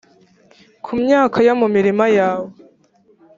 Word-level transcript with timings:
ku 0.83 0.91
myaka 1.03 1.37
yo 1.47 1.53
mu 1.59 1.67
mirima 1.75 2.05
yawe, 2.17 2.49